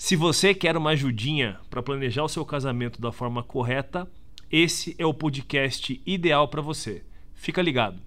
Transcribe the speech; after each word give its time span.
Se 0.00 0.14
você 0.14 0.54
quer 0.54 0.76
uma 0.76 0.90
ajudinha 0.90 1.60
para 1.68 1.82
planejar 1.82 2.22
o 2.22 2.28
seu 2.28 2.46
casamento 2.46 3.00
da 3.00 3.10
forma 3.10 3.42
correta, 3.42 4.08
esse 4.48 4.94
é 4.96 5.04
o 5.04 5.12
podcast 5.12 6.00
ideal 6.06 6.46
para 6.46 6.62
você. 6.62 7.04
Fica 7.34 7.60
ligado. 7.60 8.00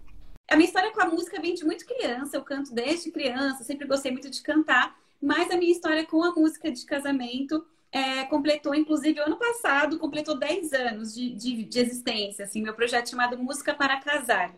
A 0.49 0.55
minha 0.55 0.66
história 0.66 0.90
com 0.94 1.02
a 1.02 1.05
música 1.05 1.41
vem 1.41 1.54
de 1.54 1.66
muito 1.66 1.85
criança, 1.85 2.38
eu 2.38 2.44
canto 2.44 2.73
desde 2.73 3.12
criança, 3.12 3.66
sempre 3.66 3.85
gostei 3.85 4.09
muito 4.09 4.30
de 4.30 4.41
cantar, 4.41 4.98
mas 5.22 5.52
a 5.52 5.58
minha 5.58 5.72
história 5.72 6.05
com 6.05 6.23
a 6.23 6.32
música 6.32 6.72
de 6.72 6.85
casamento 6.85 7.63
é, 7.91 8.23
completou, 8.23 8.73
inclusive, 8.73 9.20
ano 9.20 9.35
passado, 9.35 9.99
completou 9.99 10.40
10 10.40 10.71
anos 10.71 11.13
de, 11.13 11.30
de, 11.32 11.66
de 11.66 11.80
existência, 11.80 12.46
assim, 12.46 12.62
meu 12.62 12.73
projeto 12.73 13.10
chamado 13.10 13.38
Música 13.38 13.73
para 13.73 13.99
Casar. 13.99 14.55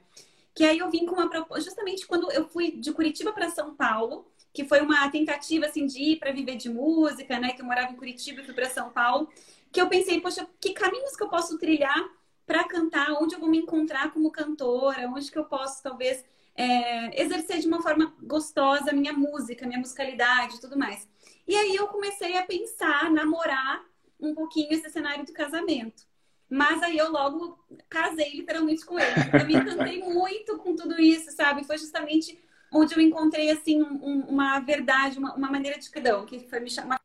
Que 0.53 0.63
aí 0.63 0.77
eu 0.77 0.91
vim 0.91 1.07
com 1.07 1.15
uma 1.15 1.27
proposta, 1.27 1.63
justamente 1.63 2.05
quando 2.05 2.31
eu 2.31 2.47
fui 2.47 2.73
de 2.73 2.93
Curitiba 2.93 3.33
para 3.33 3.49
São 3.49 3.73
Paulo, 3.73 4.31
que 4.53 4.63
foi 4.65 4.81
uma 4.81 5.09
tentativa 5.09 5.65
assim 5.65 5.85
de 5.85 6.01
ir 6.01 6.19
para 6.19 6.31
viver 6.31 6.55
de 6.55 6.69
música, 6.69 7.39
né? 7.39 7.53
Que 7.53 7.61
eu 7.61 7.65
morava 7.65 7.91
em 7.91 7.95
Curitiba 7.95 8.41
e 8.41 8.45
fui 8.45 8.53
para 8.53 8.69
São 8.69 8.91
Paulo, 8.91 9.27
que 9.71 9.81
eu 9.81 9.89
pensei, 9.89 10.21
poxa, 10.21 10.47
que 10.61 10.73
caminhos 10.73 11.15
que 11.15 11.23
eu 11.23 11.29
posso 11.29 11.57
trilhar 11.57 11.99
para 12.45 12.63
cantar, 12.65 13.11
onde 13.13 13.33
eu 13.33 13.39
vou 13.39 13.49
me 13.49 13.57
encontrar 13.57 14.11
como 14.11 14.31
cantora, 14.31 15.09
onde 15.09 15.31
que 15.31 15.37
eu 15.37 15.45
posso 15.45 15.81
talvez 15.81 16.23
é, 16.55 17.21
exercer 17.21 17.59
de 17.59 17.67
uma 17.67 17.81
forma 17.81 18.13
gostosa 18.21 18.91
a 18.91 18.93
minha 18.93 19.13
música, 19.13 19.65
minha 19.65 19.79
musicalidade, 19.79 20.61
tudo 20.61 20.77
mais. 20.77 21.07
E 21.47 21.55
aí 21.55 21.75
eu 21.75 21.87
comecei 21.87 22.37
a 22.37 22.43
pensar, 22.43 23.09
namorar 23.09 23.83
um 24.19 24.35
pouquinho 24.35 24.71
esse 24.71 24.89
cenário 24.89 25.25
do 25.25 25.33
casamento. 25.33 26.03
Mas 26.49 26.83
aí 26.83 26.97
eu 26.97 27.11
logo 27.11 27.57
casei 27.89 28.31
literalmente 28.33 28.85
com 28.85 28.99
ele. 28.99 29.15
Eu 29.33 29.45
me 29.47 29.55
encantei 29.55 29.99
muito 30.03 30.57
com 30.59 30.75
tudo 30.75 31.01
isso, 31.01 31.31
sabe? 31.31 31.63
Foi 31.63 31.77
justamente 31.77 32.39
onde 32.73 32.95
eu 32.95 33.01
encontrei 33.01 33.51
assim 33.51 33.81
um, 33.81 34.21
uma 34.27 34.59
verdade, 34.59 35.19
uma, 35.19 35.35
uma, 35.35 35.49
maneira 35.49 35.79
de 35.79 35.89
cada 35.89 36.23
que 36.25 36.39
foi 36.49 36.59
me 36.59 36.69
chamar 36.69 36.99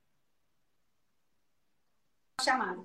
chamada. 2.42 2.82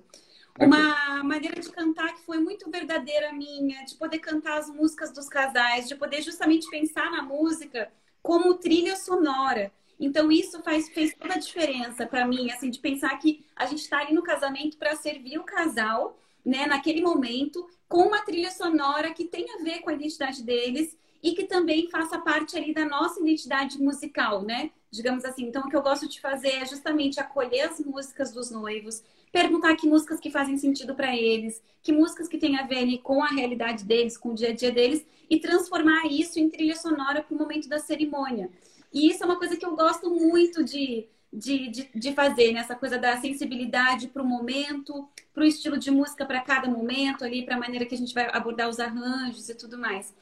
Uma 0.58 1.24
maneira 1.24 1.60
de 1.60 1.70
cantar 1.70 2.14
que 2.14 2.22
foi 2.22 2.38
muito 2.38 2.70
verdadeira 2.70 3.32
minha, 3.32 3.84
de 3.84 3.94
poder 3.96 4.18
cantar 4.18 4.58
as 4.58 4.68
músicas 4.68 5.12
dos 5.12 5.28
casais, 5.28 5.88
de 5.88 5.96
poder 5.96 6.22
justamente 6.22 6.68
pensar 6.70 7.10
na 7.10 7.22
música 7.22 7.90
como 8.22 8.54
trilha 8.54 8.96
sonora. 8.96 9.72
Então 9.98 10.30
isso 10.30 10.62
faz 10.62 10.88
fez 10.90 11.14
toda 11.14 11.34
a 11.34 11.38
diferença 11.38 12.06
para 12.06 12.26
mim, 12.26 12.50
assim, 12.50 12.70
de 12.70 12.78
pensar 12.78 13.16
que 13.18 13.44
a 13.56 13.66
gente 13.66 13.80
está 13.80 13.98
ali 13.98 14.12
no 14.12 14.22
casamento 14.22 14.76
para 14.76 14.96
servir 14.96 15.38
o 15.38 15.44
casal, 15.44 16.18
né, 16.44 16.66
naquele 16.66 17.00
momento, 17.00 17.66
com 17.88 18.02
uma 18.02 18.22
trilha 18.22 18.50
sonora 18.50 19.12
que 19.12 19.24
tem 19.24 19.46
a 19.54 19.62
ver 19.62 19.80
com 19.80 19.90
a 19.90 19.94
identidade 19.94 20.42
deles 20.42 20.96
e 21.24 21.32
que 21.32 21.44
também 21.44 21.88
faça 21.88 22.18
parte 22.18 22.54
ali 22.54 22.74
da 22.74 22.84
nossa 22.84 23.18
identidade 23.18 23.80
musical, 23.80 24.42
né? 24.42 24.70
Digamos 24.90 25.24
assim. 25.24 25.46
Então, 25.46 25.62
o 25.62 25.70
que 25.70 25.74
eu 25.74 25.80
gosto 25.80 26.06
de 26.06 26.20
fazer 26.20 26.50
é 26.50 26.66
justamente 26.66 27.18
acolher 27.18 27.62
as 27.62 27.80
músicas 27.80 28.30
dos 28.30 28.50
noivos, 28.50 29.02
perguntar 29.32 29.74
que 29.74 29.88
músicas 29.88 30.20
que 30.20 30.30
fazem 30.30 30.58
sentido 30.58 30.94
para 30.94 31.16
eles, 31.16 31.62
que 31.82 31.92
músicas 31.92 32.28
que 32.28 32.36
têm 32.36 32.58
a 32.58 32.66
ver 32.66 32.80
ali 32.80 32.98
com 32.98 33.24
a 33.24 33.28
realidade 33.28 33.86
deles, 33.86 34.18
com 34.18 34.32
o 34.32 34.34
dia 34.34 34.50
a 34.50 34.52
dia 34.52 34.70
deles, 34.70 35.02
e 35.30 35.40
transformar 35.40 36.04
isso 36.08 36.38
em 36.38 36.50
trilha 36.50 36.76
sonora 36.76 37.22
para 37.22 37.34
o 37.34 37.38
momento 37.38 37.70
da 37.70 37.78
cerimônia. 37.78 38.50
E 38.92 39.08
isso 39.08 39.22
é 39.22 39.26
uma 39.26 39.38
coisa 39.38 39.56
que 39.56 39.64
eu 39.64 39.74
gosto 39.74 40.10
muito 40.10 40.62
de, 40.62 41.08
de, 41.32 41.68
de, 41.68 41.88
de 41.94 42.12
fazer, 42.12 42.52
né? 42.52 42.62
coisa 42.78 42.98
da 42.98 43.16
sensibilidade 43.16 44.08
para 44.08 44.22
o 44.22 44.26
momento, 44.26 45.08
para 45.32 45.42
o 45.42 45.46
estilo 45.46 45.78
de 45.78 45.90
música 45.90 46.26
para 46.26 46.40
cada 46.40 46.68
momento, 46.68 47.24
ali, 47.24 47.46
para 47.46 47.56
a 47.56 47.58
maneira 47.58 47.86
que 47.86 47.94
a 47.94 47.98
gente 47.98 48.12
vai 48.12 48.28
abordar 48.30 48.68
os 48.68 48.78
arranjos 48.78 49.48
e 49.48 49.54
tudo 49.54 49.78
mais. 49.78 50.12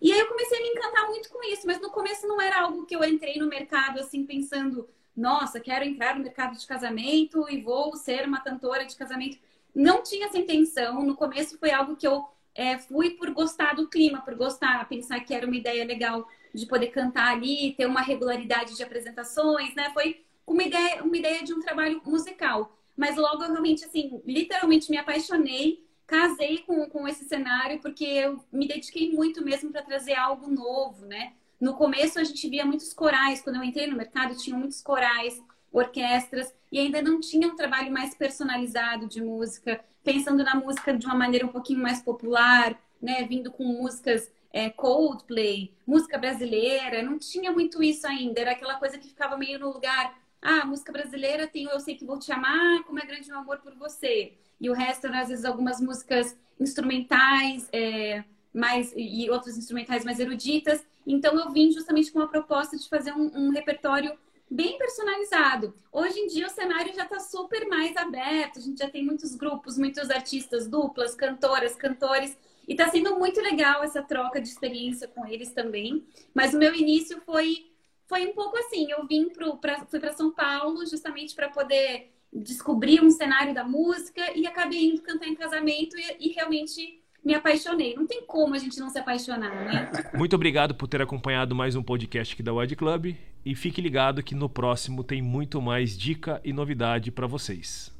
E 0.00 0.12
aí 0.12 0.18
eu 0.18 0.28
comecei 0.28 0.58
a 0.58 0.62
me 0.62 0.68
encantar 0.68 1.06
muito 1.08 1.28
com 1.28 1.42
isso, 1.44 1.66
mas 1.66 1.80
no 1.80 1.90
começo 1.90 2.26
não 2.26 2.40
era 2.40 2.62
algo 2.62 2.86
que 2.86 2.96
eu 2.96 3.04
entrei 3.04 3.38
no 3.38 3.46
mercado 3.46 4.00
assim 4.00 4.24
pensando, 4.24 4.88
nossa, 5.14 5.60
quero 5.60 5.84
entrar 5.84 6.16
no 6.16 6.22
mercado 6.22 6.56
de 6.56 6.66
casamento 6.66 7.46
e 7.50 7.60
vou 7.60 7.94
ser 7.96 8.26
uma 8.26 8.40
cantora 8.40 8.86
de 8.86 8.96
casamento. 8.96 9.38
Não 9.74 10.02
tinha 10.02 10.26
essa 10.26 10.38
intenção. 10.38 11.02
No 11.02 11.14
começo 11.14 11.58
foi 11.58 11.70
algo 11.70 11.96
que 11.96 12.06
eu 12.06 12.26
é, 12.54 12.78
fui 12.78 13.10
por 13.10 13.30
gostar 13.30 13.74
do 13.74 13.88
clima, 13.88 14.22
por 14.22 14.34
gostar, 14.34 14.88
pensar 14.88 15.20
que 15.20 15.34
era 15.34 15.46
uma 15.46 15.56
ideia 15.56 15.84
legal 15.84 16.26
de 16.54 16.66
poder 16.66 16.88
cantar 16.88 17.32
ali, 17.32 17.74
ter 17.76 17.86
uma 17.86 18.00
regularidade 18.00 18.76
de 18.76 18.82
apresentações, 18.82 19.74
né? 19.74 19.90
Foi 19.92 20.24
uma 20.46 20.62
ideia, 20.62 21.02
uma 21.02 21.16
ideia 21.16 21.44
de 21.44 21.52
um 21.52 21.60
trabalho 21.60 22.00
musical. 22.04 22.76
Mas 22.96 23.16
logo 23.16 23.44
eu 23.44 23.50
realmente, 23.50 23.84
assim, 23.84 24.20
literalmente 24.26 24.90
me 24.90 24.96
apaixonei 24.96 25.84
casei 26.10 26.58
com, 26.58 26.90
com 26.90 27.06
esse 27.06 27.24
cenário 27.24 27.80
porque 27.80 28.04
eu 28.04 28.44
me 28.52 28.66
dediquei 28.66 29.12
muito 29.12 29.44
mesmo 29.44 29.70
para 29.70 29.80
trazer 29.80 30.14
algo 30.14 30.50
novo, 30.50 31.06
né? 31.06 31.34
No 31.60 31.74
começo 31.74 32.18
a 32.18 32.24
gente 32.24 32.48
via 32.48 32.66
muitos 32.66 32.92
corais, 32.92 33.40
quando 33.40 33.56
eu 33.56 33.62
entrei 33.62 33.86
no 33.86 33.96
mercado 33.96 34.36
tinha 34.36 34.56
muitos 34.56 34.82
corais, 34.82 35.40
orquestras. 35.72 36.52
E 36.72 36.80
ainda 36.80 37.00
não 37.00 37.20
tinha 37.20 37.46
um 37.46 37.54
trabalho 37.54 37.92
mais 37.92 38.12
personalizado 38.12 39.06
de 39.06 39.22
música, 39.22 39.80
pensando 40.02 40.42
na 40.42 40.56
música 40.56 40.92
de 40.92 41.06
uma 41.06 41.14
maneira 41.14 41.46
um 41.46 41.50
pouquinho 41.50 41.80
mais 41.80 42.02
popular, 42.02 42.76
né? 43.00 43.22
Vindo 43.24 43.52
com 43.52 43.62
músicas 43.62 44.28
é, 44.52 44.68
Coldplay, 44.68 45.72
música 45.86 46.18
brasileira, 46.18 47.04
não 47.04 47.20
tinha 47.20 47.52
muito 47.52 47.80
isso 47.84 48.04
ainda, 48.04 48.40
era 48.40 48.50
aquela 48.50 48.74
coisa 48.74 48.98
que 48.98 49.06
ficava 49.06 49.36
meio 49.36 49.60
no 49.60 49.72
lugar 49.72 50.18
ah, 50.42 50.64
música 50.64 50.92
brasileira 50.92 51.46
tem 51.46 51.64
Eu 51.64 51.80
Sei 51.80 51.94
Que 51.94 52.04
Vou 52.04 52.18
Te 52.18 52.32
Amar, 52.32 52.82
Como 52.84 52.98
é 52.98 53.04
Grande 53.04 53.28
Meu 53.28 53.38
Amor 53.38 53.58
por 53.58 53.74
Você. 53.74 54.34
E 54.60 54.70
o 54.70 54.72
resto, 54.72 55.06
às 55.06 55.28
vezes, 55.28 55.44
algumas 55.44 55.80
músicas 55.80 56.36
instrumentais 56.58 57.68
é, 57.72 58.24
mais, 58.52 58.92
e 58.96 59.28
outras 59.30 59.56
instrumentais 59.56 60.04
mais 60.04 60.18
eruditas. 60.18 60.84
Então, 61.06 61.38
eu 61.38 61.50
vim 61.50 61.70
justamente 61.72 62.10
com 62.10 62.20
a 62.20 62.28
proposta 62.28 62.76
de 62.76 62.88
fazer 62.88 63.12
um, 63.12 63.30
um 63.34 63.50
repertório 63.50 64.16
bem 64.50 64.76
personalizado. 64.78 65.74
Hoje 65.92 66.18
em 66.18 66.26
dia, 66.26 66.46
o 66.46 66.50
cenário 66.50 66.94
já 66.94 67.04
está 67.04 67.20
super 67.20 67.68
mais 67.68 67.96
aberto. 67.96 68.58
A 68.58 68.62
gente 68.62 68.78
já 68.78 68.90
tem 68.90 69.04
muitos 69.04 69.34
grupos, 69.34 69.78
muitos 69.78 70.10
artistas, 70.10 70.66
duplas, 70.66 71.14
cantoras, 71.14 71.76
cantores. 71.76 72.36
E 72.66 72.72
está 72.72 72.88
sendo 72.88 73.18
muito 73.18 73.40
legal 73.40 73.82
essa 73.82 74.02
troca 74.02 74.40
de 74.40 74.48
experiência 74.48 75.06
com 75.08 75.26
eles 75.26 75.52
também. 75.52 76.04
Mas 76.34 76.54
o 76.54 76.58
meu 76.58 76.74
início 76.74 77.20
foi 77.24 77.69
foi 78.10 78.26
um 78.26 78.34
pouco 78.34 78.58
assim. 78.58 78.90
Eu 78.90 79.06
vim 79.06 79.28
pro, 79.28 79.56
pra, 79.56 79.86
fui 79.86 80.00
para 80.00 80.12
São 80.12 80.32
Paulo 80.32 80.84
justamente 80.84 81.32
para 81.32 81.48
poder 81.48 82.10
descobrir 82.32 83.00
um 83.00 83.10
cenário 83.10 83.54
da 83.54 83.64
música 83.64 84.36
e 84.36 84.46
acabei 84.46 84.90
indo 84.90 85.00
cantar 85.00 85.28
em 85.28 85.34
casamento 85.36 85.96
e, 85.96 86.28
e 86.28 86.32
realmente 86.32 87.00
me 87.24 87.34
apaixonei. 87.34 87.94
Não 87.94 88.06
tem 88.06 88.26
como 88.26 88.54
a 88.54 88.58
gente 88.58 88.80
não 88.80 88.90
se 88.90 88.98
apaixonar, 88.98 89.64
né? 89.64 89.90
Muito 90.18 90.34
obrigado 90.34 90.74
por 90.74 90.88
ter 90.88 91.00
acompanhado 91.00 91.54
mais 91.54 91.76
um 91.76 91.82
podcast 91.82 92.34
aqui 92.34 92.42
da 92.42 92.52
Wide 92.52 92.74
Club 92.74 93.14
e 93.44 93.54
fique 93.54 93.80
ligado 93.80 94.24
que 94.24 94.34
no 94.34 94.48
próximo 94.48 95.04
tem 95.04 95.22
muito 95.22 95.62
mais 95.62 95.96
dica 95.96 96.40
e 96.44 96.52
novidade 96.52 97.12
para 97.12 97.26
vocês. 97.28 97.99